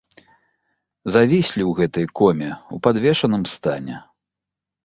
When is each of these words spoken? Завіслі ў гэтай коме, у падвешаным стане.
Завіслі 1.15 1.61
ў 1.65 1.71
гэтай 1.81 2.05
коме, 2.21 2.49
у 2.77 2.81
падвешаным 2.89 3.43
стане. 3.55 3.95